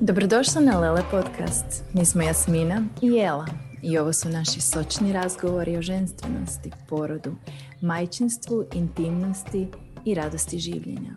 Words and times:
Dobrodošla 0.00 0.60
na 0.60 0.80
Lele 0.80 1.02
Podcast. 1.10 1.84
Mi 1.92 2.04
smo 2.04 2.22
Jasmina 2.22 2.82
i 3.02 3.06
Jela 3.06 3.46
i 3.82 3.98
ovo 3.98 4.12
su 4.12 4.28
naši 4.28 4.60
sočni 4.60 5.12
razgovori 5.12 5.76
o 5.76 5.82
ženstvenosti, 5.82 6.70
porodu, 6.88 7.36
majčinstvu, 7.80 8.64
intimnosti 8.74 9.68
i 10.04 10.14
radosti 10.14 10.58
življenja. 10.58 11.14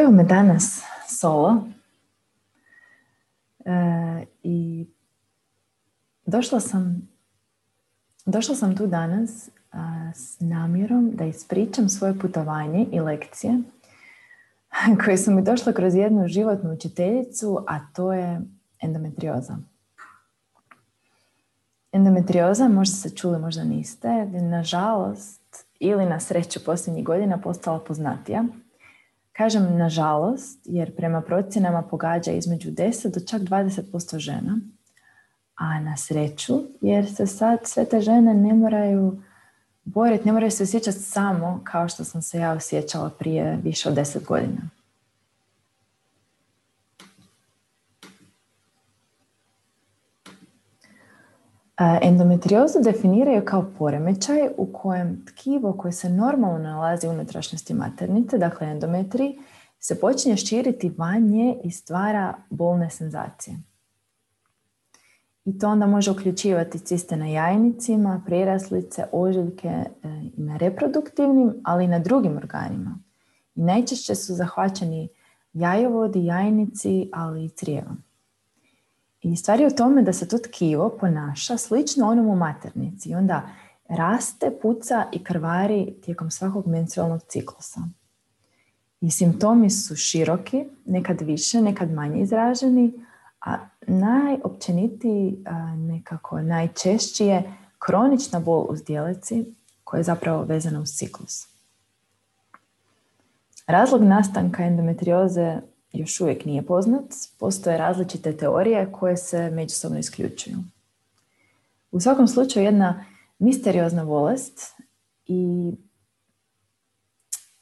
Evo 0.00 0.10
me 0.10 0.24
danas 0.24 0.82
solo 1.08 1.66
e, 3.64 4.26
i 4.42 4.86
došla 6.26 6.60
sam, 6.60 7.08
došla 8.26 8.54
sam 8.54 8.76
tu 8.76 8.86
danas 8.86 9.50
s 10.14 10.40
namjerom 10.40 11.10
da 11.14 11.24
ispričam 11.24 11.88
svoje 11.88 12.18
putovanje 12.18 12.86
i 12.92 13.00
lekcije 13.00 13.60
koje 15.04 15.18
su 15.18 15.30
mi 15.30 15.42
došle 15.42 15.74
kroz 15.74 15.94
jednu 15.94 16.28
životnu 16.28 16.72
učiteljicu, 16.72 17.64
a 17.68 17.78
to 17.92 18.12
je 18.12 18.40
endometrioza. 18.82 19.56
Endometrioza, 21.92 22.68
možda 22.68 22.96
ste 22.96 23.10
čuli, 23.10 23.38
možda 23.38 23.64
niste, 23.64 24.26
nažalost 24.26 25.66
ili 25.80 26.06
na 26.06 26.20
sreću 26.20 26.64
posljednjih 26.64 27.04
godina 27.04 27.40
postala 27.40 27.80
poznatija. 27.80 28.44
Kažem 29.32 29.78
nažalost, 29.78 30.60
jer 30.64 30.96
prema 30.96 31.20
procjenama 31.20 31.82
pogađa 31.82 32.32
između 32.32 32.70
10 32.70 33.14
do 33.14 33.20
čak 33.20 33.42
20% 33.42 34.18
žena, 34.18 34.58
a 35.54 35.80
na 35.80 35.96
sreću, 35.96 36.62
jer 36.80 37.14
se 37.14 37.26
sad 37.26 37.58
sve 37.64 37.84
te 37.84 38.00
žene 38.00 38.34
ne 38.34 38.54
moraju 38.54 39.22
boriti, 39.84 40.24
ne 40.26 40.32
moraju 40.32 40.50
se 40.50 40.62
osjećati 40.62 40.98
samo 40.98 41.60
kao 41.64 41.88
što 41.88 42.04
sam 42.04 42.22
se 42.22 42.38
ja 42.38 42.52
osjećala 42.52 43.10
prije 43.10 43.58
više 43.62 43.88
od 43.88 43.94
deset 43.94 44.24
godina. 44.24 44.70
Endometriozu 52.02 52.78
definiraju 52.84 53.44
kao 53.44 53.72
poremećaj 53.78 54.48
u 54.56 54.72
kojem 54.72 55.26
tkivo 55.26 55.72
koje 55.72 55.92
se 55.92 56.10
normalno 56.10 56.58
nalazi 56.58 57.06
u 57.06 57.10
unutrašnjosti 57.10 57.74
maternice, 57.74 58.38
dakle 58.38 58.66
endometri, 58.66 59.38
se 59.78 60.00
počinje 60.00 60.36
širiti 60.36 60.94
vanje 60.98 61.56
i 61.64 61.70
stvara 61.70 62.34
bolne 62.50 62.90
senzacije. 62.90 63.56
I 65.44 65.58
to 65.58 65.68
onda 65.68 65.86
može 65.86 66.10
uključivati 66.10 66.78
ciste 66.78 67.16
na 67.16 67.26
jajnicima, 67.26 68.22
priraslice, 68.26 69.04
ožiljke 69.12 69.68
e, 69.68 69.88
i 70.36 70.42
na 70.42 70.56
reproduktivnim, 70.56 71.54
ali 71.64 71.84
i 71.84 71.88
na 71.88 71.98
drugim 71.98 72.36
organima. 72.36 72.98
Najčešće 73.54 74.14
su 74.14 74.34
zahvaćeni 74.34 75.08
jajovodi, 75.52 76.24
jajnici, 76.24 77.10
ali 77.12 77.44
i 77.44 77.48
crijevom. 77.48 78.02
I 79.22 79.36
stvar 79.36 79.60
je 79.60 79.66
u 79.66 79.70
tome 79.70 80.02
da 80.02 80.12
se 80.12 80.28
to 80.28 80.38
tkivo 80.38 80.96
ponaša 81.00 81.56
slično 81.56 82.08
onom 82.08 82.26
u 82.26 82.36
maternici 82.36 83.10
i 83.10 83.14
onda 83.14 83.48
raste, 83.88 84.50
puca 84.62 85.06
i 85.12 85.24
krvari 85.24 85.94
tijekom 86.04 86.30
svakog 86.30 86.66
menstrualnog 86.66 87.22
ciklusa. 87.28 87.80
I 89.00 89.10
simptomi 89.10 89.70
su 89.70 89.96
široki, 89.96 90.64
nekad 90.84 91.20
više, 91.20 91.62
nekad 91.62 91.90
manje 91.90 92.22
izraženi, 92.22 92.92
a 93.40 93.56
najopćenitiji, 93.86 95.44
nekako 95.76 96.42
najčešći 96.42 97.26
je 97.26 97.52
kronična 97.78 98.40
bol 98.40 98.66
u 98.70 98.76
zdjelici 98.76 99.44
koja 99.84 99.98
je 99.98 100.04
zapravo 100.04 100.42
vezana 100.42 100.80
uz 100.80 100.88
ciklus. 100.88 101.46
Razlog 103.66 104.02
nastanka 104.02 104.64
endometrioze 104.64 105.60
još 105.92 106.20
uvijek 106.20 106.44
nije 106.44 106.66
poznat. 106.66 107.04
Postoje 107.38 107.78
različite 107.78 108.36
teorije 108.36 108.92
koje 108.92 109.16
se 109.16 109.50
međusobno 109.50 109.98
isključuju. 109.98 110.56
U 111.90 112.00
svakom 112.00 112.28
slučaju 112.28 112.64
jedna 112.64 113.04
misteriozna 113.38 114.04
bolest 114.04 114.74
i 115.26 115.72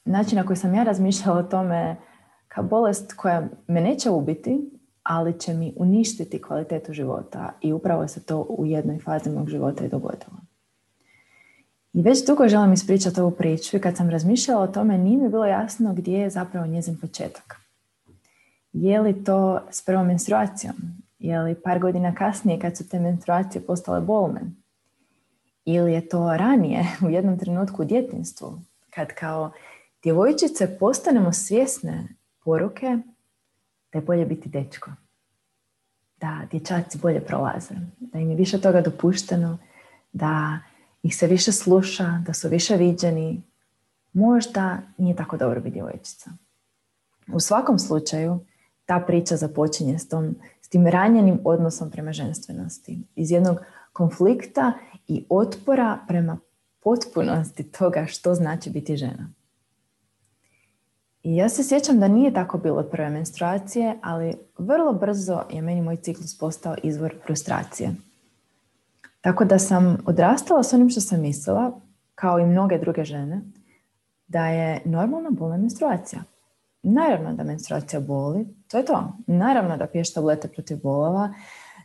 način 0.05 0.37
na 0.37 0.45
koji 0.45 0.57
sam 0.57 0.75
ja 0.75 0.83
razmišljala 0.83 1.39
o 1.39 1.43
tome 1.43 1.95
kao 2.47 2.63
bolest 2.63 3.13
koja 3.13 3.47
me 3.67 3.81
neće 3.81 4.09
ubiti, 4.09 4.72
ali 5.03 5.39
će 5.39 5.53
mi 5.53 5.73
uništiti 5.77 6.41
kvalitetu 6.41 6.93
života 6.93 7.53
i 7.61 7.73
upravo 7.73 8.07
se 8.07 8.23
to 8.25 8.41
u 8.41 8.65
jednoj 8.65 8.99
fazi 8.99 9.29
mog 9.29 9.49
života 9.49 9.85
i 9.85 9.89
dogodilo. 9.89 10.37
I 11.93 12.01
već 12.01 12.25
dugo 12.27 12.47
želim 12.47 12.73
ispričati 12.73 13.21
ovu 13.21 13.31
priču 13.31 13.77
i 13.77 13.79
kad 13.79 13.97
sam 13.97 14.09
razmišljala 14.09 14.63
o 14.63 14.67
tome 14.67 14.97
nije 14.97 15.17
mi 15.17 15.29
bilo 15.29 15.45
jasno 15.45 15.93
gdje 15.93 16.19
je 16.19 16.29
zapravo 16.29 16.67
njezin 16.67 16.97
početak. 17.01 17.55
Je 18.73 19.01
li 19.01 19.23
to 19.23 19.59
s 19.71 19.85
prvom 19.85 20.07
menstruacijom? 20.07 20.75
Je 21.19 21.39
li 21.39 21.55
par 21.55 21.79
godina 21.79 22.15
kasnije 22.15 22.59
kad 22.59 22.77
su 22.77 22.89
te 22.89 22.99
menstruacije 22.99 23.61
postale 23.61 24.01
bolne? 24.01 24.41
Ili 25.65 25.93
je 25.93 26.09
to 26.09 26.37
ranije 26.37 26.85
u 27.05 27.09
jednom 27.09 27.39
trenutku 27.39 27.81
u 27.81 27.85
djetinstvu 27.85 28.59
kad 28.89 29.07
kao 29.07 29.51
djevojčice 30.03 30.77
postanemo 30.79 31.33
svjesne 31.33 32.07
poruke 32.43 32.97
da 33.93 33.99
je 33.99 34.05
bolje 34.05 34.25
biti 34.25 34.49
dečko. 34.49 34.91
Da 36.17 36.41
dječaci 36.51 36.97
bolje 36.97 37.21
prolaze, 37.25 37.75
da 37.99 38.19
im 38.19 38.29
je 38.29 38.35
više 38.35 38.61
toga 38.61 38.81
dopušteno, 38.81 39.57
da 40.13 40.59
ih 41.03 41.15
se 41.15 41.27
više 41.27 41.51
sluša, 41.51 42.21
da 42.25 42.33
su 42.33 42.49
više 42.49 42.75
viđeni. 42.75 43.43
Možda 44.13 44.77
nije 44.97 45.15
tako 45.15 45.37
dobro 45.37 45.61
biti 45.61 45.73
djevojčica. 45.73 46.31
U 47.27 47.39
svakom 47.39 47.79
slučaju, 47.79 48.39
ta 48.85 49.03
priča 49.07 49.35
započinje 49.35 49.99
s, 49.99 50.07
tom, 50.07 50.35
s 50.61 50.69
tim 50.69 50.87
ranjenim 50.87 51.39
odnosom 51.43 51.91
prema 51.91 52.11
ženstvenosti. 52.11 52.99
Iz 53.15 53.31
jednog 53.31 53.57
konflikta 53.93 54.73
i 55.07 55.25
otpora 55.29 55.99
prema 56.07 56.37
potpunosti 56.83 57.71
toga 57.71 58.05
što 58.05 58.35
znači 58.35 58.69
biti 58.69 58.97
žena. 58.97 59.29
Ja 61.35 61.49
se 61.49 61.63
sjećam 61.63 61.99
da 61.99 62.07
nije 62.07 62.33
tako 62.33 62.57
bilo 62.57 62.79
od 62.79 62.89
prve 62.91 63.09
menstruacije, 63.09 63.95
ali 64.01 64.35
vrlo 64.57 64.93
brzo 64.93 65.41
je 65.51 65.61
meni 65.61 65.81
moj 65.81 65.95
ciklus 65.95 66.37
postao 66.37 66.75
izvor 66.83 67.15
frustracije. 67.25 67.95
Tako 69.21 69.45
da 69.45 69.59
sam 69.59 69.97
odrastala 70.05 70.63
s 70.63 70.73
onim 70.73 70.89
što 70.89 71.01
sam 71.01 71.21
mislila, 71.21 71.79
kao 72.15 72.39
i 72.39 72.45
mnoge 72.45 72.77
druge 72.77 73.03
žene, 73.03 73.41
da 74.27 74.47
je 74.47 74.81
normalna 74.85 75.29
bolna 75.29 75.57
menstruacija. 75.57 76.23
Naravno 76.83 77.33
da 77.33 77.43
menstruacija 77.43 77.99
boli, 77.99 78.47
to 78.67 78.77
je 78.77 78.85
to. 78.85 79.13
Naravno 79.27 79.77
da 79.77 79.87
piješ 79.87 80.13
tablete 80.13 80.47
protiv 80.47 80.77
bolova, 80.83 81.33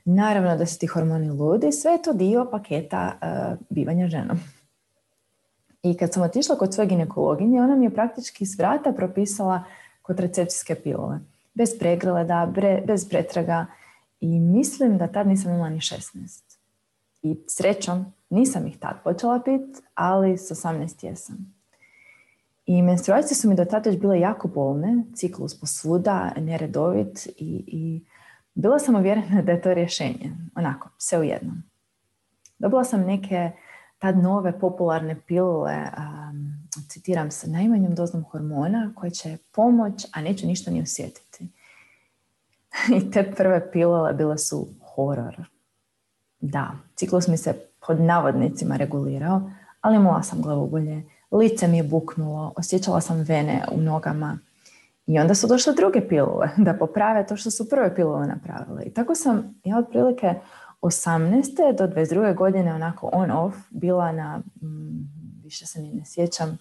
naravno 0.05 0.57
da 0.57 0.67
su 0.67 0.79
ti 0.79 0.87
hormoni 0.87 1.31
ludi, 1.31 1.73
sve 1.73 1.93
je 1.93 2.03
to 2.03 2.13
dio 2.13 2.49
paketa 2.51 3.13
uh, 3.13 3.59
bivanja 3.71 4.09
ženom. 4.09 4.39
I 5.83 5.97
kad 5.97 6.13
sam 6.13 6.23
otišla 6.23 6.57
kod 6.57 6.75
svoje 6.75 6.87
ginekologinje, 6.87 7.63
ona 7.63 7.77
mi 7.77 7.85
je 7.85 7.95
praktički 7.95 8.47
s 8.47 8.59
vrata 8.59 8.93
propisala 8.93 9.65
kontracepcijske 10.03 10.75
pilove. 10.75 11.21
Bez 11.55 11.79
pregleda, 11.79 12.53
bez 12.87 13.09
pretraga. 13.09 13.67
I 14.21 14.41
mislim 14.41 14.99
da 14.99 15.07
tad 15.07 15.27
nisam 15.27 15.53
imala 15.53 15.69
ni 15.69 15.81
16. 15.81 16.43
I 17.23 17.37
srećom 17.47 18.13
nisam 18.31 18.67
ih 18.67 18.79
tad 18.79 19.03
počela 19.05 19.41
pit, 19.45 19.83
ali 19.95 20.39
s 20.39 20.51
18 20.51 21.05
jesam. 21.05 21.59
I 22.67 22.83
menstruacije 22.83 23.37
su 23.37 23.49
mi 23.49 23.57
do 23.57 23.65
tada 23.65 23.91
već 23.91 24.01
bile 24.01 24.21
jako 24.21 24.49
bolne, 24.49 25.05
ciklus 25.15 25.61
posvuda, 25.61 26.33
neredovit 26.37 27.27
i, 27.27 27.65
i 27.67 28.05
bila 28.55 28.79
sam 28.79 28.95
uvjerena 28.95 29.43
da 29.47 29.53
je 29.53 29.63
to 29.63 29.75
rješenje. 29.75 30.33
Onako, 30.55 30.89
sve 30.99 31.19
u 31.19 31.23
jednom. 31.23 31.63
Dobila 32.59 32.85
sam 32.85 33.01
neke 33.01 33.51
tad 33.99 34.19
nove 34.19 34.59
popularne 34.59 35.21
pilule, 35.27 35.77
um, 35.99 36.69
citiram 36.89 37.31
se, 37.31 37.51
najmanjom 37.51 37.95
dozom 37.95 38.25
hormona 38.25 38.93
koje 38.97 39.11
će 39.11 39.37
pomoć, 39.53 40.07
a 40.13 40.21
neću 40.21 40.47
ništa 40.47 40.71
ni 40.71 40.83
osjetiti. 40.83 41.49
I 42.97 43.11
te 43.11 43.33
prve 43.37 43.73
pilule 43.73 44.13
bile 44.13 44.39
su 44.39 44.67
horor. 44.95 45.49
Da, 46.41 46.71
ciklus 46.97 47.29
mi 47.29 47.37
se 47.37 47.55
pod 47.87 48.01
navodnicima 48.01 48.77
regulirao, 48.77 49.51
ali 49.81 49.97
imala 49.97 50.23
sam 50.23 50.43
glavobolje, 50.43 51.03
lice 51.31 51.69
mi 51.69 51.77
je 51.77 51.83
buknulo, 51.83 52.53
osjećala 52.57 53.01
sam 53.01 53.21
vene 53.21 53.65
u 53.73 53.81
nogama. 53.81 54.39
I 55.07 55.19
onda 55.19 55.35
su 55.35 55.47
došle 55.47 55.73
druge 55.73 56.09
pilule 56.09 56.49
da 56.67 56.75
poprave 56.75 57.27
to 57.27 57.37
što 57.37 57.51
su 57.51 57.69
prve 57.69 57.95
pilule 57.95 58.27
napravile. 58.27 58.83
I 58.85 58.95
tako 58.95 59.15
sam 59.15 59.61
ja 59.65 59.79
otprilike 59.79 60.35
18. 60.81 61.77
do 61.79 61.87
22. 61.87 62.35
godine 62.35 62.75
onako 62.75 63.11
on-off 63.13 63.57
bila 63.71 64.13
na, 64.13 64.39
mm, 64.63 65.43
više 65.43 65.67
se 65.67 65.81
ni 65.81 65.93
ne 65.93 66.05
sjećam, 66.05 66.59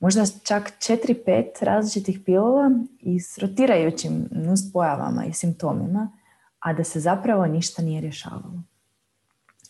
možda 0.00 0.24
čak 0.42 0.72
4-5 0.78 1.44
različitih 1.60 2.20
pilula 2.24 2.70
i 3.00 3.20
s 3.20 3.38
rotirajućim 3.38 4.28
nuspojavama 4.30 5.24
i 5.24 5.32
simptomima, 5.32 6.12
a 6.58 6.72
da 6.72 6.84
se 6.84 7.00
zapravo 7.00 7.46
ništa 7.46 7.82
nije 7.82 8.00
rješavalo. 8.00 8.62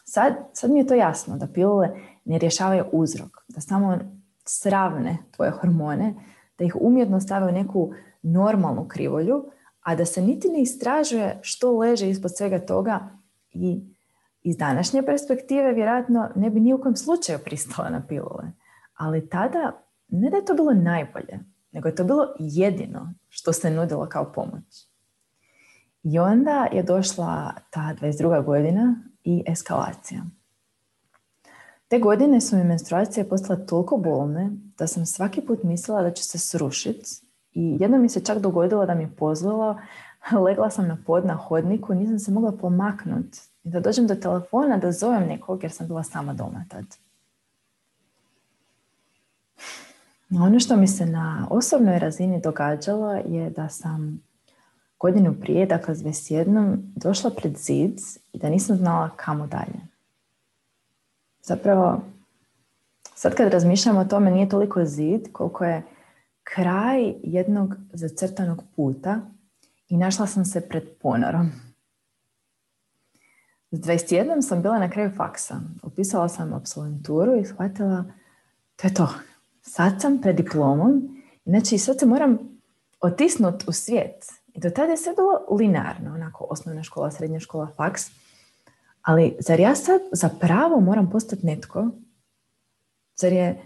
Sad, 0.05 0.35
sad 0.53 0.71
mi 0.71 0.79
je 0.79 0.87
to 0.87 0.95
jasno, 0.95 1.37
da 1.37 1.47
pilule 1.47 1.89
ne 2.25 2.39
rješavaju 2.39 2.85
uzrok, 2.93 3.31
da 3.49 3.61
samo 3.61 3.99
sravne 4.45 5.19
tvoje 5.31 5.51
hormone, 5.51 6.15
da 6.59 6.65
ih 6.65 6.77
umjetno 6.81 7.21
stave 7.21 7.47
u 7.47 7.53
neku 7.53 7.93
normalnu 8.23 8.89
krivolju, 8.89 9.45
a 9.81 9.95
da 9.95 10.05
se 10.05 10.23
niti 10.23 10.49
ne 10.49 10.63
istražuje 10.63 11.39
što 11.43 11.79
leže 11.79 12.11
ispod 12.11 12.37
svega 12.37 12.59
toga 12.59 13.22
i 13.55 13.81
iz 14.43 14.57
današnje 14.57 15.03
perspektive 15.03 15.73
vjerojatno 15.73 16.29
ne 16.37 16.51
bi 16.51 16.61
ni 16.61 16.75
u 16.75 16.81
kojem 16.81 16.97
slučaju 16.97 17.39
pristala 17.45 17.91
na 17.91 18.07
pilule. 18.07 18.53
Ali 18.95 19.29
tada 19.29 19.83
ne 20.09 20.31
da 20.31 20.37
je 20.37 20.45
to 20.45 20.55
bilo 20.55 20.73
najbolje, 20.73 21.39
nego 21.73 21.89
je 21.89 21.95
to 21.95 22.05
bilo 22.05 22.35
jedino 22.39 23.15
što 23.29 23.53
se 23.53 23.71
nudilo 23.71 24.07
kao 24.07 24.33
pomoć. 24.33 24.87
I 26.03 26.19
onda 26.19 26.69
je 26.73 26.83
došla 26.83 27.53
ta 27.71 27.95
22. 28.01 28.45
godina 28.45 28.97
i 29.25 29.45
eskalacija. 29.47 30.23
Te 31.89 31.99
godine 31.99 32.41
su 32.41 32.57
mi 32.57 32.65
menstruacije 32.65 33.29
postale 33.29 33.67
toliko 33.67 33.97
bolne 33.97 34.51
da 34.79 34.87
sam 34.87 35.07
svaki 35.07 35.41
put 35.41 35.63
mislila 35.63 36.03
da 36.03 36.13
ću 36.13 36.25
se 36.25 36.39
srušiti 36.39 37.11
i 37.53 37.77
jedno 37.81 37.99
mi 37.99 38.09
se 38.09 38.25
čak 38.25 38.39
dogodilo 38.39 38.87
da 38.87 38.95
mi 38.95 39.17
pozvalo, 39.17 39.81
legla 40.47 40.71
sam 40.71 40.89
na 40.89 40.97
pod 41.07 41.27
na 41.27 41.35
hodniku, 41.35 41.95
nisam 41.95 42.19
se 42.19 42.31
mogla 42.31 42.53
pomaknuti 42.53 43.41
i 43.65 43.71
da 43.71 43.81
dođem 43.81 44.07
do 44.07 44.15
telefona 44.15 44.77
da 44.77 44.93
zovem 44.93 45.29
nekog 45.29 45.63
jer 45.63 45.73
sam 45.73 45.87
bila 45.87 46.03
sama 46.03 46.35
doma 46.35 46.65
tad. 46.69 46.85
Ono 50.31 50.61
što 50.61 50.77
mi 50.77 50.89
se 50.89 51.07
na 51.07 51.47
osobnoj 51.51 51.99
razini 51.99 52.41
događalo 52.41 53.15
je 53.15 53.51
da 53.51 53.69
sam 53.69 54.23
godinu 55.01 55.35
prije, 55.41 55.67
dakle 55.67 55.95
s 55.95 56.03
21, 56.03 56.77
došla 56.97 57.31
pred 57.31 57.57
zid 57.57 57.99
i 58.33 58.39
da 58.39 58.49
nisam 58.49 58.77
znala 58.77 59.11
kamo 59.17 59.47
dalje. 59.47 59.81
Zapravo, 61.43 62.01
sad 63.15 63.35
kad 63.35 63.53
razmišljam 63.53 63.97
o 63.97 64.05
tome, 64.05 64.31
nije 64.31 64.49
toliko 64.49 64.85
zid 64.85 65.33
koliko 65.33 65.65
je 65.65 65.83
kraj 66.45 67.15
jednog 67.23 67.75
zacrtanog 67.93 68.63
puta 68.77 69.21
i 69.93 69.97
našla 69.97 70.27
sam 70.27 70.45
se 70.45 70.69
pred 70.69 70.83
ponorom. 71.01 71.51
S 73.71 73.81
21 73.81 74.43
sam 74.43 74.63
bila 74.63 74.79
na 74.79 74.91
kraju 74.91 75.11
faksa. 75.17 75.61
Upisala 75.83 76.29
sam 76.29 76.53
absolventuru 76.53 77.37
i 77.37 77.45
shvatila 77.45 78.05
to 78.77 78.87
je 78.89 78.95
to. 78.95 79.09
Sad 79.63 80.01
sam 80.01 80.21
pred 80.21 80.37
diplomom. 80.37 81.23
Znači, 81.45 81.79
sad 81.79 81.99
se 81.99 82.07
moram 82.07 82.39
otisnut 83.01 83.65
u 83.69 83.73
svijet. 83.73 84.25
I 84.55 84.61
do 84.61 84.71
tada 84.71 84.91
je 84.91 84.97
sve 84.97 85.13
bilo 85.15 85.59
linearno, 85.59 86.15
onako 86.15 86.47
osnovna 86.51 86.83
škola, 86.83 87.11
srednja 87.11 87.41
škola, 87.41 87.69
faks. 87.77 88.11
Ali 89.03 89.37
zar 89.41 89.61
ja 89.61 89.75
sad 89.75 90.01
zapravo 90.13 90.81
moram 90.81 91.11
postati 91.11 91.47
netko? 91.47 91.91
Zar 93.17 93.33
je, 93.33 93.63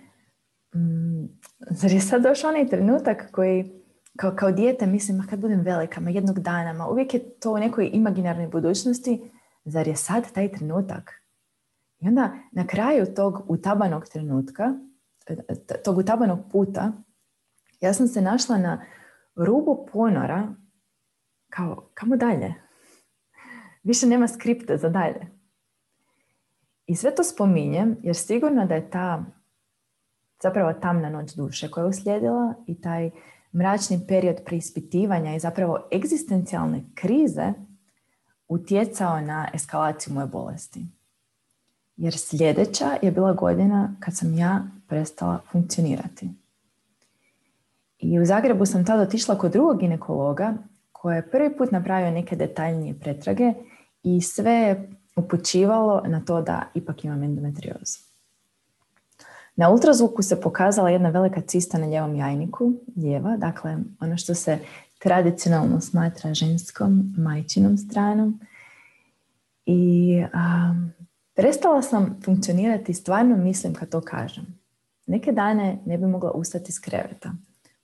mm, 0.74 1.24
zar 1.70 1.92
je 1.92 2.00
sad 2.00 2.22
došao 2.22 2.50
onaj 2.50 2.68
trenutak 2.68 3.30
koji 3.32 3.85
kao, 4.16 4.32
kao 4.36 4.52
dijete 4.52 4.86
mislim, 4.86 5.16
ma 5.16 5.26
kad 5.26 5.40
budem 5.40 5.60
velika, 5.60 6.00
ma 6.00 6.10
jednog 6.10 6.38
dana, 6.38 6.72
ma 6.72 6.88
uvijek 6.88 7.14
je 7.14 7.38
to 7.40 7.52
u 7.52 7.58
nekoj 7.58 7.90
imaginarnoj 7.92 8.48
budućnosti, 8.48 9.30
zar 9.64 9.88
je 9.88 9.96
sad 9.96 10.32
taj 10.32 10.52
trenutak? 10.52 11.22
I 11.98 12.08
onda 12.08 12.32
na 12.52 12.66
kraju 12.66 13.14
tog 13.14 13.44
utabanog 13.48 14.08
trenutka, 14.08 14.74
tog 15.84 15.98
utabanog 15.98 16.38
puta, 16.52 16.92
ja 17.80 17.92
sam 17.92 18.08
se 18.08 18.20
našla 18.20 18.58
na 18.58 18.84
rubu 19.34 19.86
ponora 19.92 20.54
kao, 21.50 21.90
kamo 21.94 22.16
dalje? 22.16 22.54
Više 23.82 24.06
nema 24.06 24.28
skripte 24.28 24.76
za 24.76 24.88
dalje. 24.88 25.26
I 26.86 26.96
sve 26.96 27.14
to 27.14 27.24
spominjem 27.24 27.96
jer 28.02 28.16
sigurno 28.16 28.66
da 28.66 28.74
je 28.74 28.90
ta 28.90 29.24
zapravo 30.42 30.72
tamna 30.72 31.10
noć 31.10 31.34
duše 31.34 31.70
koja 31.70 31.82
je 31.82 31.88
uslijedila 31.88 32.54
i 32.66 32.80
taj 32.80 33.10
mračni 33.56 34.00
period 34.08 34.36
preispitivanja 34.44 35.34
i 35.34 35.40
zapravo 35.40 35.78
egzistencijalne 35.92 36.84
krize 36.94 37.52
utjecao 38.48 39.20
na 39.20 39.48
eskalaciju 39.54 40.14
moje 40.14 40.26
bolesti. 40.26 40.86
Jer 41.96 42.18
sljedeća 42.18 42.96
je 43.02 43.10
bila 43.10 43.32
godina 43.32 43.96
kad 44.00 44.16
sam 44.16 44.34
ja 44.34 44.64
prestala 44.88 45.40
funkcionirati. 45.52 46.30
I 47.98 48.20
u 48.20 48.24
Zagrebu 48.24 48.66
sam 48.66 48.84
tada 48.84 49.02
otišla 49.02 49.38
kod 49.38 49.52
drugog 49.52 49.80
ginekologa 49.80 50.54
koje 50.92 51.16
je 51.16 51.30
prvi 51.30 51.56
put 51.56 51.70
napravio 51.70 52.10
neke 52.10 52.36
detaljnije 52.36 52.98
pretrage 52.98 53.52
i 54.02 54.20
sve 54.20 54.52
je 54.52 54.90
upućivalo 55.16 56.02
na 56.06 56.24
to 56.24 56.42
da 56.42 56.62
ipak 56.74 57.04
imam 57.04 57.22
endometriozu. 57.22 58.05
Na 59.56 59.70
ultrazvuku 59.70 60.22
se 60.22 60.40
pokazala 60.40 60.90
jedna 60.90 61.08
velika 61.08 61.40
cista 61.40 61.78
na 61.78 61.86
ljevom 61.86 62.16
jajniku, 62.16 62.72
lijeva, 62.96 63.36
dakle 63.36 63.76
ono 64.00 64.16
što 64.16 64.34
se 64.34 64.58
tradicionalno 64.98 65.80
smatra 65.80 66.34
ženskom 66.34 67.14
majčinom 67.18 67.76
stranom. 67.76 68.40
I 69.66 70.22
prestala 71.34 71.82
sam 71.82 72.20
funkcionirati, 72.24 72.94
stvarno 72.94 73.36
mislim 73.36 73.74
kad 73.74 73.88
to 73.88 74.00
kažem. 74.00 74.46
Neke 75.06 75.32
dane 75.32 75.78
ne 75.86 75.98
bi 75.98 76.06
mogla 76.06 76.30
ustati 76.30 76.68
iz 76.68 76.80
kreveta. 76.80 77.32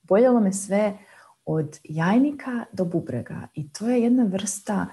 Boljelo 0.03 0.39
me 0.39 0.53
sve 0.53 0.97
od 1.45 1.79
jajnika 1.83 2.65
do 2.71 2.85
bubrega 2.85 3.47
i 3.53 3.69
to 3.69 3.89
je 3.89 4.03
jedna 4.03 4.23
vrsta 4.23 4.85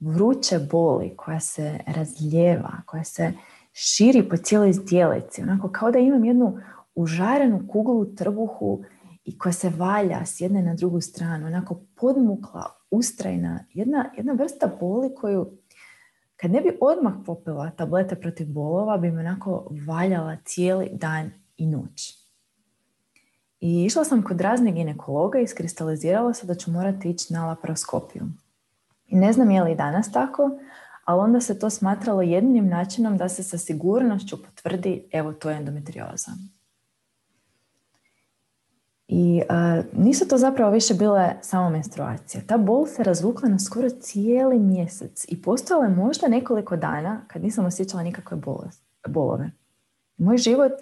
vruće 0.00 0.58
boli 0.58 1.12
koja 1.16 1.40
se 1.40 1.78
razljeva, 1.86 2.72
koja 2.86 3.04
se 3.04 3.32
širi 3.78 4.28
po 4.28 4.36
cijeloj 4.36 4.72
zdjelici, 4.72 5.42
onako 5.42 5.68
kao 5.68 5.90
da 5.90 5.98
imam 5.98 6.24
jednu 6.24 6.58
užarenu 6.94 7.68
kuglu 7.68 8.00
u 8.00 8.14
trbuhu 8.14 8.84
i 9.24 9.38
koja 9.38 9.52
se 9.52 9.72
valja 9.76 10.26
s 10.26 10.40
jedne 10.40 10.62
na 10.62 10.74
drugu 10.74 11.00
stranu, 11.00 11.46
onako 11.46 11.80
podmukla, 11.96 12.64
ustrajna, 12.90 13.64
jedna, 13.72 14.10
jedna 14.16 14.32
vrsta 14.32 14.70
boli 14.80 15.14
koju 15.14 15.50
kad 16.36 16.50
ne 16.50 16.60
bi 16.60 16.78
odmah 16.80 17.12
popila 17.26 17.70
tablete 17.70 18.14
protiv 18.14 18.46
bolova 18.52 18.96
bi 18.96 19.10
me 19.10 19.20
onako 19.20 19.72
valjala 19.86 20.36
cijeli 20.44 20.88
dan 20.92 21.30
i 21.56 21.66
noć. 21.66 22.14
I 23.60 23.84
išla 23.84 24.04
sam 24.04 24.22
kod 24.22 24.40
raznih 24.40 24.74
ginekologa 24.74 25.38
i 25.38 25.42
iskristalizirala 25.42 26.34
se 26.34 26.46
da 26.46 26.54
ću 26.54 26.70
morati 26.70 27.10
ići 27.10 27.32
na 27.32 27.46
laparoskopiju. 27.46 28.22
I 29.06 29.16
ne 29.16 29.32
znam 29.32 29.50
je 29.50 29.62
li 29.62 29.74
danas 29.74 30.12
tako, 30.12 30.50
ali 31.06 31.20
onda 31.20 31.40
se 31.40 31.58
to 31.58 31.70
smatralo 31.70 32.22
jednim 32.22 32.68
načinom 32.68 33.16
da 33.16 33.28
se 33.28 33.42
sa 33.42 33.58
sigurnošću 33.58 34.42
potvrdi 34.42 35.08
evo 35.12 35.32
to 35.32 35.50
je 35.50 35.56
endometrioza. 35.56 36.30
I 39.08 39.42
nisu 39.92 40.28
to 40.28 40.38
zapravo 40.38 40.70
više 40.70 40.94
bile 40.94 41.34
samo 41.42 41.70
menstruacije. 41.70 42.46
Ta 42.46 42.56
bol 42.56 42.86
se 42.86 43.02
razvukla 43.02 43.48
na 43.48 43.58
skoro 43.58 43.90
cijeli 43.90 44.58
mjesec 44.58 45.24
i 45.28 45.42
postojalo 45.42 45.84
je 45.84 45.90
možda 45.90 46.28
nekoliko 46.28 46.76
dana 46.76 47.24
kad 47.26 47.42
nisam 47.42 47.66
osjećala 47.66 48.02
nikakve 48.02 48.36
bolove. 49.08 49.50
Moj 50.16 50.36
život 50.36 50.72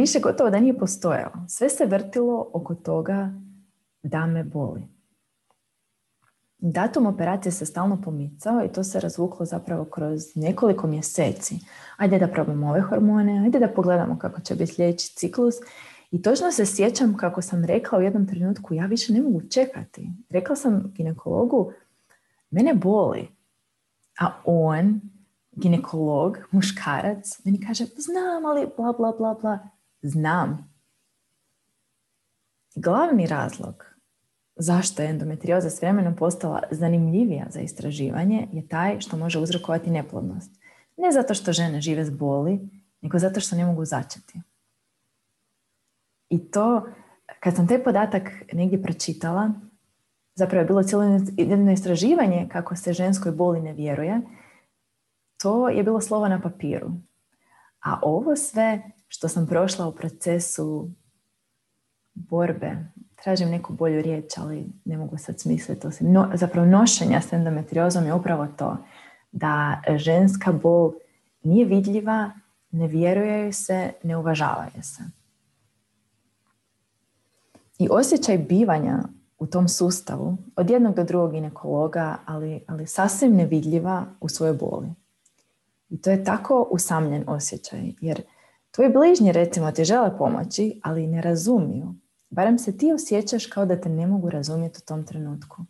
više 0.00 0.20
gotovo 0.20 0.50
da 0.50 0.60
nije 0.60 0.78
postojao. 0.78 1.32
Sve 1.48 1.68
se 1.68 1.86
vrtilo 1.86 2.50
oko 2.52 2.74
toga 2.74 3.32
da 4.02 4.26
me 4.26 4.44
boli. 4.44 4.99
Datum 6.62 7.06
operacije 7.06 7.52
se 7.52 7.66
stalno 7.66 8.00
pomicao 8.02 8.64
i 8.64 8.72
to 8.72 8.84
se 8.84 9.00
razvuklo 9.00 9.46
zapravo 9.46 9.84
kroz 9.84 10.22
nekoliko 10.34 10.86
mjeseci. 10.86 11.54
Ajde 11.96 12.18
da 12.18 12.28
probamo 12.28 12.70
ove 12.70 12.80
hormone, 12.80 13.40
ajde 13.44 13.58
da 13.58 13.68
pogledamo 13.68 14.18
kako 14.18 14.40
će 14.40 14.54
biti 14.54 14.74
sljedeći 14.74 15.16
ciklus. 15.16 15.54
I 16.10 16.22
točno 16.22 16.52
se 16.52 16.66
sjećam 16.66 17.16
kako 17.16 17.42
sam 17.42 17.64
rekla 17.64 17.98
u 17.98 18.02
jednom 18.02 18.26
trenutku, 18.26 18.74
ja 18.74 18.86
više 18.86 19.12
ne 19.12 19.22
mogu 19.22 19.40
čekati. 19.50 20.10
Rekla 20.30 20.56
sam 20.56 20.92
ginekologu, 20.96 21.72
mene 22.50 22.74
boli. 22.74 23.28
A 24.20 24.32
on 24.44 25.00
ginekolog, 25.52 26.38
muškarac, 26.50 27.44
meni 27.44 27.66
kaže, 27.66 27.84
znam, 27.84 28.44
ali 28.46 28.66
bla, 28.76 28.92
bla, 28.92 29.12
bla, 29.18 29.36
bla. 29.40 29.58
Znam. 30.02 30.70
Glavni 32.74 33.26
razlog 33.26 33.84
zašto 34.60 35.02
je 35.02 35.08
endometrioza 35.08 35.70
s 35.70 35.82
vremenom 35.82 36.16
postala 36.16 36.62
zanimljivija 36.70 37.46
za 37.50 37.60
istraživanje 37.60 38.48
je 38.52 38.68
taj 38.68 39.00
što 39.00 39.16
može 39.16 39.38
uzrokovati 39.38 39.90
neplodnost. 39.90 40.50
Ne 40.96 41.12
zato 41.12 41.34
što 41.34 41.52
žene 41.52 41.80
žive 41.80 42.04
s 42.04 42.10
boli, 42.10 42.60
nego 43.00 43.18
zato 43.18 43.40
što 43.40 43.56
ne 43.56 43.64
mogu 43.64 43.84
začeti. 43.84 44.40
I 46.28 46.50
to, 46.50 46.86
kad 47.40 47.56
sam 47.56 47.68
taj 47.68 47.84
podatak 47.84 48.30
negdje 48.52 48.82
pročitala, 48.82 49.50
zapravo 50.34 50.60
je 50.60 50.66
bilo 50.66 50.82
cijelo 50.82 51.04
jedno 51.36 51.72
istraživanje 51.72 52.48
kako 52.52 52.76
se 52.76 52.92
ženskoj 52.92 53.32
boli 53.32 53.60
ne 53.60 53.72
vjeruje, 53.72 54.20
to 55.42 55.68
je 55.68 55.82
bilo 55.82 56.00
slovo 56.00 56.28
na 56.28 56.40
papiru. 56.40 56.90
A 57.80 57.98
ovo 58.02 58.36
sve 58.36 58.82
što 59.08 59.28
sam 59.28 59.46
prošla 59.46 59.86
u 59.86 59.92
procesu 59.92 60.90
borbe, 62.14 62.76
tražim 63.22 63.50
neku 63.50 63.72
bolju 63.72 64.02
riječ, 64.02 64.38
ali 64.38 64.66
ne 64.84 64.96
mogu 64.96 65.18
sad 65.18 65.40
smisliti 65.40 65.80
to. 65.80 65.90
No, 66.00 66.30
zapravo 66.34 66.66
nošenja 66.66 67.20
s 67.20 67.32
endometriozom 67.32 68.06
je 68.06 68.14
upravo 68.14 68.46
to 68.46 68.76
da 69.32 69.82
ženska 69.96 70.52
bol 70.52 70.92
nije 71.42 71.64
vidljiva, 71.64 72.30
ne 72.70 72.86
vjeruje 72.86 73.52
se, 73.52 73.92
ne 74.02 74.16
uvažava 74.16 74.66
se. 74.82 75.02
I 77.78 77.88
osjećaj 77.90 78.38
bivanja 78.38 78.98
u 79.38 79.46
tom 79.46 79.68
sustavu 79.68 80.36
od 80.56 80.70
jednog 80.70 80.94
do 80.94 81.04
drugog 81.04 81.32
ginekologa, 81.32 82.16
ali, 82.26 82.64
ali 82.66 82.86
sasvim 82.86 83.36
nevidljiva 83.36 84.06
u 84.20 84.28
svojoj 84.28 84.54
boli. 84.54 84.88
I 85.88 86.00
to 86.00 86.10
je 86.10 86.24
tako 86.24 86.68
usamljen 86.70 87.24
osjećaj, 87.26 87.92
jer 88.00 88.22
tvoji 88.70 88.90
bližnji 88.92 89.32
recimo 89.32 89.72
ti 89.72 89.84
žele 89.84 90.18
pomoći, 90.18 90.80
ali 90.84 91.06
ne 91.06 91.22
razumiju. 91.22 91.94
Barem 92.30 92.58
se 92.58 92.78
ti 92.78 92.92
osjećaš 92.92 93.46
kao 93.46 93.66
da 93.66 93.80
te 93.80 93.88
ne 93.88 94.06
mogu 94.06 94.30
razumjeti 94.30 94.78
u 94.82 94.86
tom 94.86 95.06
trenutku. 95.06 95.64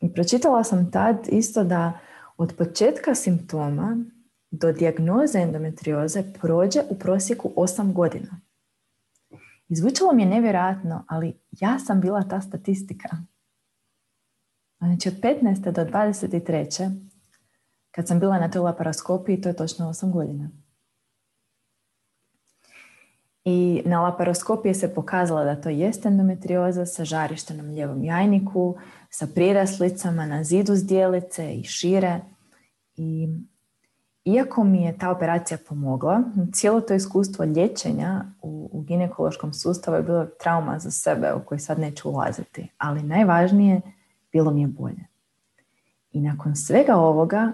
I 0.00 0.12
pročitala 0.12 0.64
sam 0.64 0.90
tad 0.90 1.28
isto 1.28 1.64
da 1.64 1.98
od 2.36 2.54
početka 2.58 3.14
simptoma 3.14 4.04
do 4.50 4.72
dijagnoze 4.72 5.38
endometrioze 5.38 6.24
prođe 6.40 6.80
u 6.90 6.98
prosjeku 6.98 7.52
8 7.56 7.92
godina. 7.92 8.40
Izvučalo 9.68 10.12
mi 10.12 10.22
je 10.22 10.28
nevjerojatno, 10.28 11.04
ali 11.08 11.38
ja 11.50 11.78
sam 11.78 12.00
bila 12.00 12.22
ta 12.22 12.40
statistika. 12.40 13.08
Znači 14.78 15.08
od 15.08 15.14
15. 15.14 15.72
do 15.72 15.84
23. 15.84 17.06
kad 17.90 18.08
sam 18.08 18.20
bila 18.20 18.38
na 18.38 18.50
toj 18.50 18.60
laparoskopiji, 18.60 19.40
to 19.40 19.48
je 19.48 19.56
točno 19.56 19.88
8 19.88 20.12
godina. 20.12 20.50
I 23.44 23.82
na 23.86 24.00
laparoskopiji 24.00 24.74
se 24.74 24.94
pokazala 24.94 25.44
da 25.44 25.60
to 25.60 25.68
jest 25.68 26.06
endometrioza 26.06 26.86
sa 26.86 27.04
žarištem 27.04 27.56
na 27.56 27.72
ljevom 27.72 28.04
jajniku, 28.04 28.76
sa 29.10 29.26
priraslicama 29.34 30.26
na 30.26 30.44
zidu 30.44 30.76
zdjelice 30.76 31.54
i 31.54 31.64
šire. 31.64 32.20
I 32.96 33.28
iako 34.24 34.64
mi 34.64 34.82
je 34.82 34.98
ta 34.98 35.10
operacija 35.10 35.58
pomogla, 35.68 36.22
cijelo 36.52 36.80
to 36.80 36.94
iskustvo 36.94 37.44
liječenja 37.44 38.24
u, 38.42 38.70
u 38.72 38.82
ginekološkom 38.82 39.52
sustavu 39.52 39.96
je 39.96 40.02
bilo 40.02 40.26
trauma 40.40 40.78
za 40.78 40.90
sebe 40.90 41.34
u 41.34 41.44
koji 41.44 41.58
sad 41.58 41.78
neću 41.78 42.10
ulaziti. 42.10 42.68
Ali 42.78 43.02
najvažnije, 43.02 43.80
bilo 44.32 44.50
mi 44.50 44.60
je 44.60 44.66
bolje. 44.66 45.06
I 46.12 46.20
nakon 46.20 46.56
svega 46.56 46.96
ovoga, 46.96 47.52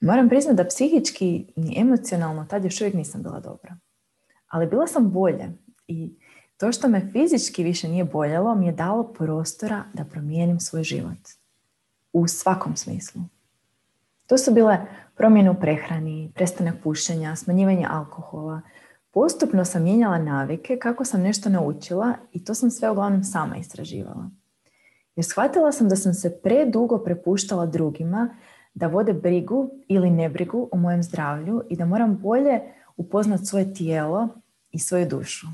moram 0.00 0.28
priznati 0.28 0.56
da 0.56 0.68
psihički 0.68 1.52
i 1.56 1.80
emocionalno 1.80 2.44
tad 2.44 2.64
još 2.64 2.80
uvijek 2.80 2.94
nisam 2.94 3.22
bila 3.22 3.40
dobra. 3.40 3.76
Ali 4.52 4.66
bila 4.66 4.86
sam 4.86 5.10
bolje 5.10 5.50
i 5.88 6.14
to 6.56 6.72
što 6.72 6.88
me 6.88 7.10
fizički 7.12 7.64
više 7.64 7.88
nije 7.88 8.04
boljelo 8.04 8.54
mi 8.54 8.66
je 8.66 8.72
dalo 8.72 9.12
prostora 9.12 9.84
da 9.94 10.04
promijenim 10.04 10.60
svoj 10.60 10.82
život. 10.82 11.18
U 12.12 12.28
svakom 12.28 12.76
smislu. 12.76 13.22
To 14.26 14.38
su 14.38 14.54
bile 14.54 14.78
promjene 15.16 15.50
u 15.50 15.54
prehrani, 15.54 16.32
prestanak 16.34 16.74
pušenja, 16.82 17.36
smanjivanje 17.36 17.86
alkohola. 17.90 18.60
Postupno 19.10 19.64
sam 19.64 19.82
mijenjala 19.82 20.18
navike 20.18 20.78
kako 20.78 21.04
sam 21.04 21.22
nešto 21.22 21.48
naučila 21.48 22.14
i 22.32 22.44
to 22.44 22.54
sam 22.54 22.70
sve 22.70 22.90
uglavnom 22.90 23.24
sama 23.24 23.56
istraživala. 23.56 24.30
Jer 25.16 25.24
shvatila 25.24 25.72
sam 25.72 25.88
da 25.88 25.96
sam 25.96 26.14
se 26.14 26.40
predugo 26.42 26.98
prepuštala 26.98 27.66
drugima 27.66 28.36
da 28.74 28.86
vode 28.86 29.12
brigu 29.12 29.70
ili 29.88 30.10
nebrigu 30.10 30.68
o 30.72 30.76
mojem 30.76 31.02
zdravlju 31.02 31.62
i 31.70 31.76
da 31.76 31.84
moram 31.84 32.18
bolje 32.18 32.60
upoznat 32.96 33.46
svoje 33.46 33.74
tijelo 33.74 34.28
i 34.72 34.78
svoju 34.78 35.08
dušu. 35.08 35.46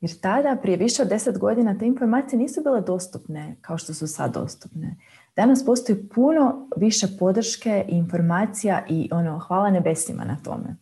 Jer 0.00 0.20
tada, 0.20 0.56
prije 0.62 0.76
više 0.76 1.02
od 1.02 1.08
deset 1.08 1.38
godina, 1.38 1.78
te 1.78 1.86
informacije 1.86 2.38
nisu 2.38 2.62
bile 2.62 2.80
dostupne 2.80 3.56
kao 3.60 3.78
što 3.78 3.94
su 3.94 4.06
sad 4.06 4.34
dostupne. 4.34 4.96
Danas 5.36 5.64
postoji 5.66 6.08
puno 6.08 6.68
više 6.76 7.06
podrške 7.18 7.84
i 7.88 7.96
informacija 7.96 8.84
i 8.88 9.08
ono, 9.12 9.38
hvala 9.38 9.70
nebesima 9.70 10.24
na 10.24 10.36
tome. 10.44 10.76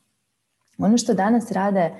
Ono 0.78 0.98
što 0.98 1.14
danas 1.14 1.52
rade 1.52 1.80
e, 1.80 1.94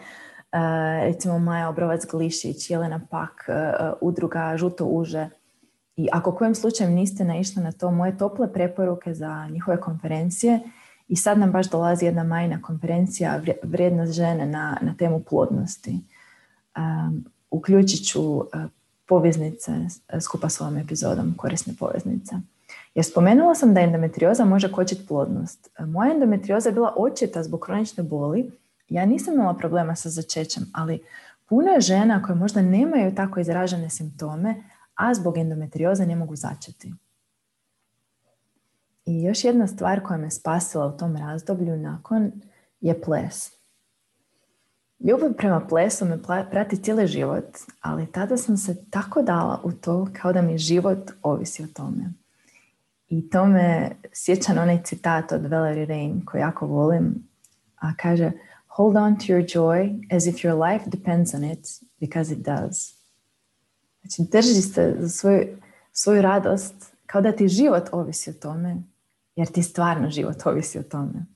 recimo 1.03 1.39
Maja 1.39 1.69
Obrovac-Glišić, 1.69 2.71
Jelena 2.71 3.01
Pak, 3.11 3.45
e, 3.49 3.53
udruga 4.01 4.57
Žuto 4.57 4.85
uže, 4.85 5.29
i 5.97 6.09
ako 6.13 6.33
kojem 6.33 6.55
slučajem 6.55 6.95
niste 6.95 7.25
naišli 7.25 7.63
na 7.63 7.73
to, 7.73 7.91
moje 7.91 8.19
tople 8.19 8.53
preporuke 8.53 9.15
za 9.15 9.49
njihove 9.51 9.81
konferencije 9.81 10.61
i 11.09 11.17
sad 11.17 11.39
nam 11.39 11.53
baš 11.53 11.71
dolazi 11.71 12.05
jedna 12.05 12.25
majna 12.25 12.63
konferencija 12.63 13.41
vrijednost 13.63 14.13
žene 14.13 14.47
na, 14.47 14.79
na 14.83 14.95
temu 14.95 15.21
plodnosti. 15.21 16.01
Um, 16.77 17.25
uključit 17.51 18.09
ću 18.09 18.23
uh, 18.23 18.47
poveznice 19.07 19.73
skupa 20.21 20.49
s 20.49 20.61
ovom 20.61 20.77
epizodom, 20.77 21.35
korisne 21.37 21.75
poveznice. 21.79 22.35
Jer 22.95 23.05
spomenula 23.05 23.55
sam 23.55 23.75
da 23.75 23.81
endometrioza 23.81 24.45
može 24.45 24.73
kočiti 24.73 25.07
plodnost. 25.07 25.71
Moja 25.79 26.13
endometrioza 26.13 26.69
je 26.69 26.73
bila 26.73 26.95
očita 26.97 27.43
zbog 27.43 27.61
kronične 27.61 28.03
boli. 28.03 28.51
Ja 28.89 29.07
nisam 29.07 29.35
imala 29.35 29.55
problema 29.55 29.97
sa 29.97 30.09
začećem, 30.09 30.63
ali 30.75 31.01
puno 31.49 31.71
je 31.71 31.81
žena 31.81 32.23
koje 32.23 32.37
možda 32.37 32.63
nemaju 32.63 33.15
tako 33.15 33.41
izražene 33.41 33.91
simptome, 33.91 34.55
a 34.95 35.15
zbog 35.15 35.39
endometrioze 35.39 36.07
ne 36.07 36.17
mogu 36.17 36.37
začeti. 36.37 36.93
I 39.07 39.23
još 39.23 39.45
jedna 39.45 39.67
stvar 39.67 40.03
koja 40.03 40.19
me 40.19 40.31
spasila 40.31 40.87
u 40.87 40.97
tom 40.97 41.17
razdoblju 41.17 41.77
nakon 41.77 42.33
je 42.81 43.01
ples. 43.01 43.51
Ljubav 45.01 45.33
prema 45.33 45.67
plesu 45.67 46.05
me 46.05 46.23
prati 46.23 46.83
cijeli 46.83 47.07
život, 47.07 47.45
ali 47.81 48.13
tada 48.13 48.37
sam 48.37 48.57
se 48.57 48.85
tako 48.91 49.23
dala 49.23 49.61
u 49.65 49.73
to 49.73 50.09
kao 50.21 50.33
da 50.33 50.43
mi 50.43 50.59
život 50.59 51.11
ovisi 51.23 51.63
o 51.63 51.67
tome. 51.75 52.13
I 53.09 53.31
to 53.31 53.47
me 53.47 53.91
sjeća 54.13 54.55
na 54.55 54.63
onaj 54.63 54.83
citat 54.83 55.33
od 55.33 55.47
Valerie 55.47 55.87
Rain 55.87 56.25
koji 56.25 56.41
jako 56.41 56.67
volim, 56.67 57.29
a 57.77 57.97
kaže 57.97 58.33
Hold 58.67 58.97
on 58.97 59.17
to 59.17 59.25
your 59.25 59.57
joy 59.57 60.17
as 60.17 60.27
if 60.27 60.35
your 60.45 60.73
life 60.73 60.91
depends 60.91 61.35
on 61.35 61.45
it, 61.45 61.67
because 62.01 62.35
it 62.35 62.39
does. 62.39 62.95
Znači, 64.01 64.31
drži 64.33 64.63
se 64.63 64.97
za 64.99 65.09
svoju, 65.09 65.47
svoju 65.93 66.23
radost 66.23 66.75
kao 67.07 67.21
da 67.21 67.33
ti 67.33 67.49
život 67.49 67.89
ovisi 67.93 68.31
o 68.31 68.33
tome, 68.33 68.77
jer 69.37 69.49
ti 69.49 69.63
stvarno 69.63 70.11
život 70.11 70.47
ovisi 70.47 70.79
o 70.79 70.83
tome. 70.83 71.27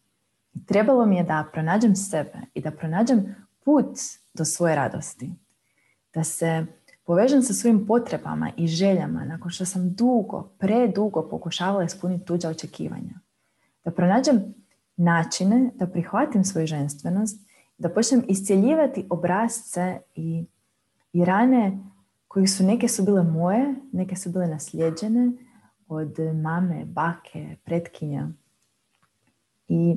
Trebalo 0.67 1.07
mi 1.07 1.17
je 1.17 1.23
da 1.25 1.49
pronađem 1.53 1.97
sebe 1.97 2.39
i 2.55 2.61
da 2.61 2.71
pronađem 2.71 3.35
put 3.65 3.99
do 4.35 4.45
svoje 4.45 4.77
radosti. 4.77 5.33
Da 6.15 6.25
se 6.25 6.67
povežem 7.05 7.43
sa 7.43 7.53
svojim 7.53 7.87
potrebama 7.87 8.51
i 8.57 8.67
željama 8.67 9.25
nakon 9.25 9.51
što 9.51 9.65
sam 9.65 9.95
dugo, 9.95 10.43
predugo 10.59 11.29
pokušavala 11.31 11.85
ispuniti 11.85 12.25
tuđa 12.25 12.49
očekivanja. 12.49 13.21
Da 13.85 13.91
pronađem 13.91 14.55
načine 14.97 15.71
da 15.75 15.87
prihvatim 15.87 16.45
svoju 16.45 16.67
ženstvenost, 16.67 17.41
da 17.79 17.89
počnem 17.89 18.25
iscjeljivati 18.29 19.07
obrazce 19.11 20.01
i, 20.15 20.45
i 21.13 21.25
rane 21.25 21.79
koji 22.29 22.47
su, 22.47 22.65
neke 22.65 22.89
su 22.89 23.05
bile 23.05 23.23
moje, 23.23 23.75
neke 23.93 24.17
su 24.17 24.31
bile 24.31 24.47
nasljeđene 24.47 25.33
od 25.91 26.19
mame, 26.35 26.85
bake, 26.85 27.57
pretkinja. 27.65 28.29
I 29.69 29.97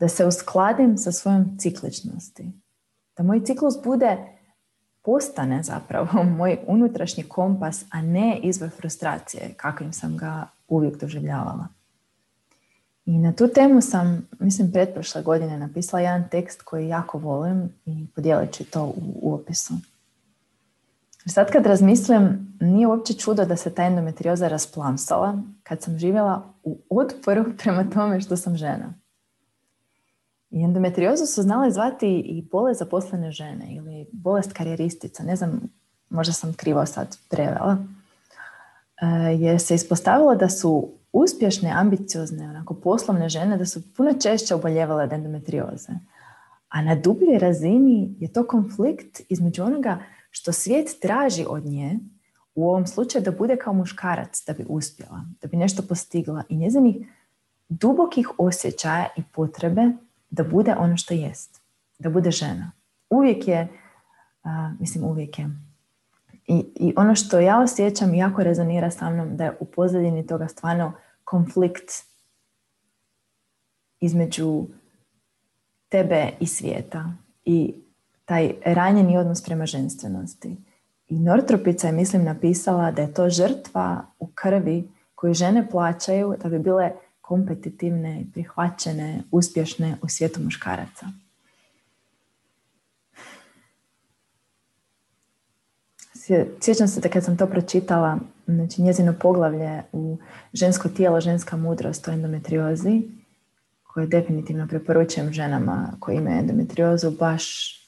da 0.00 0.08
se 0.08 0.26
uskladim 0.26 0.98
sa 0.98 1.12
svojom 1.12 1.58
cikličnosti. 1.58 2.52
Da 3.16 3.22
moj 3.22 3.44
ciklus 3.44 3.74
bude, 3.84 4.16
postane 5.02 5.62
zapravo 5.62 6.22
moj 6.38 6.58
unutrašnji 6.66 7.24
kompas, 7.24 7.84
a 7.90 8.02
ne 8.02 8.40
izvor 8.42 8.70
frustracije, 8.70 9.54
kakvim 9.56 9.92
sam 9.92 10.16
ga 10.16 10.46
uvijek 10.68 11.00
doživljavala. 11.00 11.68
I 13.06 13.18
na 13.18 13.32
tu 13.32 13.48
temu 13.48 13.80
sam, 13.80 14.28
mislim, 14.38 14.72
pretprošle 14.72 15.22
godine 15.22 15.58
napisala 15.58 16.00
jedan 16.00 16.28
tekst 16.28 16.62
koji 16.62 16.88
jako 16.88 17.18
volim 17.18 17.72
i 17.86 18.06
podijelit 18.14 18.52
ću 18.52 18.64
to 18.64 18.84
u, 18.84 18.94
u 19.22 19.34
opisu. 19.34 19.74
Sad 21.30 21.50
kad 21.50 21.66
razmislim, 21.66 22.56
nije 22.60 22.86
uopće 22.86 23.14
čudo 23.14 23.44
da 23.44 23.56
se 23.56 23.74
ta 23.74 23.84
endometrioza 23.84 24.48
rasplamsala 24.48 25.42
kad 25.62 25.82
sam 25.82 25.98
živjela 25.98 26.52
u 26.64 26.78
otporu 26.90 27.44
prema 27.62 27.90
tome 27.90 28.20
što 28.20 28.36
sam 28.36 28.56
žena. 28.56 28.94
I 30.50 30.64
endometriozu 30.64 31.26
su 31.26 31.42
znali 31.42 31.72
zvati 31.72 32.06
i 32.08 32.42
bolest 32.42 32.78
zaposlene 32.78 33.30
žene 33.30 33.74
ili 33.74 34.06
bolest 34.12 34.52
karijeristica. 34.52 35.22
Ne 35.22 35.36
znam, 35.36 35.60
možda 36.08 36.32
sam 36.32 36.52
krivo 36.52 36.86
sad 36.86 37.16
prevela. 37.28 37.78
E, 39.02 39.06
jer 39.38 39.60
se 39.60 39.74
ispostavilo 39.74 40.34
da 40.34 40.48
su 40.48 40.88
uspješne, 41.12 41.72
ambiciozne, 41.74 42.48
onako 42.48 42.74
poslovne 42.74 43.28
žene 43.28 43.56
da 43.56 43.66
su 43.66 43.94
puno 43.94 44.12
češće 44.22 44.54
oboljevale 44.54 45.04
od 45.04 45.12
endometrioze. 45.12 45.92
A 46.68 46.82
na 46.82 46.94
dubljoj 46.94 47.38
razini 47.38 48.14
je 48.18 48.32
to 48.32 48.46
konflikt 48.46 49.20
između 49.28 49.62
onoga 49.62 49.98
što 50.30 50.52
svijet 50.52 50.88
traži 51.02 51.44
od 51.48 51.64
nje, 51.64 51.98
u 52.54 52.68
ovom 52.68 52.86
slučaju 52.86 53.24
da 53.24 53.30
bude 53.30 53.56
kao 53.56 53.72
muškarac 53.72 54.44
da 54.46 54.52
bi 54.52 54.64
uspjela, 54.68 55.24
da 55.42 55.48
bi 55.48 55.56
nešto 55.56 55.82
postigla 55.82 56.42
i 56.48 56.56
njezinih 56.56 56.96
dubokih 57.68 58.30
osjećaja 58.38 59.06
i 59.16 59.22
potrebe 59.32 59.82
da 60.30 60.44
bude 60.44 60.74
ono 60.78 60.96
što 60.96 61.14
jest, 61.14 61.60
da 61.98 62.10
bude 62.10 62.30
žena. 62.30 62.72
Uvijek 63.10 63.48
je, 63.48 63.68
mislim 64.78 65.04
uvijek 65.04 65.38
je, 65.38 65.50
i, 66.46 66.64
I 66.74 66.92
ono 66.96 67.14
što 67.14 67.40
ja 67.40 67.60
osjećam 67.60 68.14
jako 68.14 68.42
rezonira 68.42 68.90
sa 68.90 69.10
mnom 69.10 69.36
da 69.36 69.44
je 69.44 69.56
u 69.60 69.64
pozadini 69.64 70.26
toga 70.26 70.48
stvarno 70.48 70.92
konflikt 71.24 71.90
između 74.00 74.66
tebe 75.88 76.30
i 76.40 76.46
svijeta. 76.46 77.12
I 77.44 77.74
taj 78.30 78.52
ranjeni 78.64 79.18
odnos 79.18 79.42
prema 79.42 79.66
ženstvenosti. 79.66 80.56
I 81.08 81.18
Nortropica 81.18 81.86
je, 81.86 81.92
mislim, 81.92 82.24
napisala 82.24 82.90
da 82.90 83.02
je 83.02 83.14
to 83.14 83.30
žrtva 83.30 84.06
u 84.18 84.26
krvi 84.34 84.88
koju 85.14 85.34
žene 85.34 85.68
plaćaju 85.70 86.34
da 86.42 86.48
bi 86.48 86.58
bile 86.58 86.90
kompetitivne, 87.20 88.24
prihvaćene, 88.32 89.22
uspješne 89.30 89.96
u 90.02 90.08
svijetu 90.08 90.40
muškaraca. 90.44 91.06
Sjećam 96.60 96.88
se 96.88 97.00
da 97.00 97.08
kad 97.08 97.24
sam 97.24 97.36
to 97.36 97.46
pročitala, 97.46 98.18
znači 98.46 98.82
njezino 98.82 99.14
poglavlje 99.20 99.82
u 99.92 100.18
žensko 100.52 100.88
tijelo, 100.88 101.20
ženska 101.20 101.56
mudrost 101.56 102.08
o 102.08 102.12
endometriozi, 102.12 103.02
koje 103.82 104.06
definitivno 104.06 104.68
preporučujem 104.68 105.32
ženama 105.32 105.92
koji 106.00 106.16
imaju 106.16 106.38
endometriozu, 106.38 107.10
baš 107.10 107.79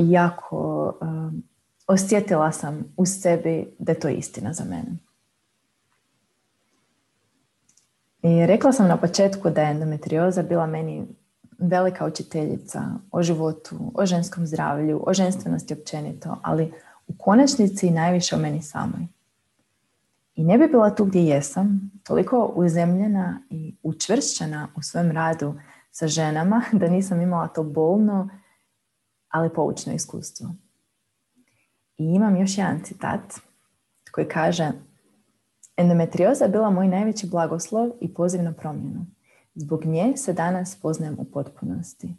jako 0.00 0.92
um, 1.00 1.42
osjetila 1.86 2.52
sam 2.52 2.84
u 2.96 3.06
sebi 3.06 3.74
da 3.78 3.92
je 3.92 4.00
to 4.00 4.08
istina 4.08 4.52
za 4.52 4.64
mene. 4.64 4.96
I 8.22 8.46
rekla 8.46 8.72
sam 8.72 8.88
na 8.88 8.96
početku 8.96 9.50
da 9.50 9.62
je 9.62 9.70
endometrioza 9.70 10.42
bila 10.42 10.66
meni 10.66 11.06
velika 11.58 12.06
učiteljica 12.06 12.82
o 13.12 13.22
životu, 13.22 13.92
o 13.94 14.06
ženskom 14.06 14.46
zdravlju, 14.46 15.02
o 15.06 15.14
ženstvenosti 15.14 15.74
općenito, 15.74 16.36
ali 16.42 16.72
u 17.08 17.12
konačnici 17.18 17.90
najviše 17.90 18.36
o 18.36 18.38
meni 18.38 18.62
samoj. 18.62 19.06
I 20.34 20.44
ne 20.44 20.58
bi 20.58 20.66
bila 20.66 20.94
tu 20.94 21.04
gdje 21.04 21.24
jesam, 21.24 21.90
toliko 22.04 22.52
uzemljena 22.54 23.40
i 23.50 23.74
učvršćena 23.82 24.68
u 24.76 24.82
svojem 24.82 25.10
radu 25.10 25.54
sa 25.90 26.08
ženama 26.08 26.62
da 26.80 26.88
nisam 26.88 27.20
imala 27.20 27.48
to 27.48 27.62
bolno, 27.62 28.28
ali 29.30 29.54
poučno 29.54 29.92
iskustvo. 29.92 30.48
I 31.98 32.04
imam 32.04 32.36
još 32.36 32.58
jedan 32.58 32.80
citat 32.84 33.20
koji 34.12 34.28
kaže 34.28 34.72
Endometrioza 35.76 36.44
je 36.44 36.50
bila 36.50 36.70
moj 36.70 36.88
najveći 36.88 37.26
blagoslov 37.26 37.90
i 38.00 38.14
poziv 38.14 38.42
na 38.42 38.52
promjenu. 38.52 39.06
Zbog 39.54 39.84
nje 39.84 40.16
se 40.16 40.32
danas 40.32 40.76
poznajem 40.82 41.16
u 41.18 41.24
potpunosti. 41.24 42.14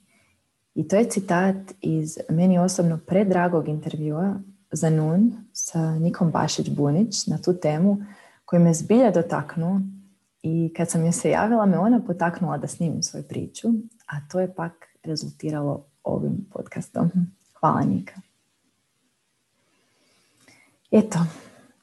I 0.76 0.88
to 0.88 0.96
je 0.96 1.10
citat 1.10 1.56
iz 1.82 2.18
meni 2.30 2.60
osobno 2.60 3.00
predragog 3.08 3.68
intervjua 3.68 4.40
za 4.72 4.90
Nun 4.90 5.34
sa 5.54 6.00
Nikom 6.00 6.32
Bašić-Bunić 6.32 7.30
na 7.30 7.38
tu 7.38 7.54
temu 7.54 7.98
koji 8.46 8.62
me 8.62 8.74
zbilja 8.74 9.12
dotaknuo 9.12 9.82
i 10.42 10.74
kad 10.78 10.90
sam 10.90 11.04
joj 11.04 11.12
se 11.12 11.30
javila 11.30 11.66
me 11.66 11.80
ona 11.80 12.02
potaknula 12.08 12.58
da 12.58 12.68
snimim 12.68 13.04
svoju 13.04 13.24
priču, 13.24 13.68
a 14.08 14.28
to 14.32 14.40
je 14.40 14.56
pak 14.56 14.74
rezultiralo 15.04 15.86
ovim 16.04 16.46
podcastom. 16.54 17.12
Hvala 17.60 17.82
Nika. 17.82 18.22
Eto, 20.92 21.20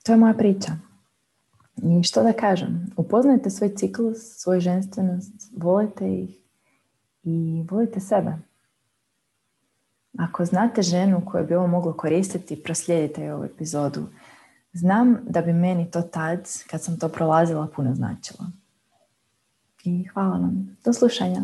to 0.03 0.13
je 0.13 0.19
moja 0.19 0.35
priča. 0.35 0.73
I 1.77 2.03
što 2.03 2.23
da 2.23 2.33
kažem, 2.33 2.91
upoznajte 2.97 3.51
svoj 3.51 3.75
ciklus, 3.77 4.19
svoju 4.37 4.61
ženstvenost, 4.61 5.33
volite 5.57 6.15
ih 6.15 6.39
i 7.23 7.67
volite 7.71 8.01
sebe. 8.01 8.33
Ako 10.19 10.45
znate 10.45 10.83
ženu 10.83 11.23
koju 11.27 11.47
bi 11.47 11.55
ovo 11.55 11.67
moglo 11.67 11.93
koristiti, 11.93 12.63
proslijedite 12.63 13.33
ovu 13.33 13.45
epizodu. 13.45 14.07
Znam 14.73 15.19
da 15.23 15.43
bi 15.43 15.53
meni 15.53 15.91
to 15.91 16.03
tad, 16.03 16.49
kad 16.71 16.83
sam 16.83 16.99
to 16.99 17.09
prolazila, 17.09 17.69
puno 17.77 17.95
značilo. 17.95 18.47
I 19.85 20.05
hvala 20.05 20.31
vam. 20.31 20.77
Do 20.85 20.93
slušanja. 20.93 21.43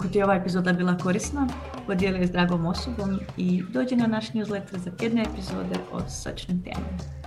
Ako 0.00 0.08
ti 0.08 0.18
je 0.18 0.24
ova 0.24 0.34
epizoda 0.34 0.72
bila 0.72 0.96
korisna, 0.98 1.48
podijeli 1.86 2.20
je 2.20 2.26
s 2.26 2.30
dragom 2.30 2.66
osobom 2.66 3.20
i 3.36 3.62
dođi 3.72 3.96
na 3.96 4.06
naš 4.06 4.30
newsletter 4.30 4.78
za 4.78 4.90
tjedne 4.90 5.22
epizode 5.22 5.76
o 5.92 6.00
sličnim 6.08 6.62
temama. 6.62 7.19